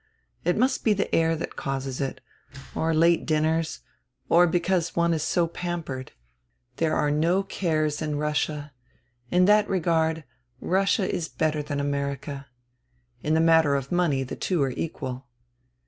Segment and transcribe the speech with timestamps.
[0.43, 2.21] It must be the air that causes it,
[2.73, 3.81] or late dinners,
[4.29, 6.13] or because one is so pampered.
[6.77, 8.73] There are no cares in Russia;
[9.29, 10.23] in that regard
[10.59, 12.47] Russia is better than America.
[13.21, 15.27] In the matter of money the two are equal."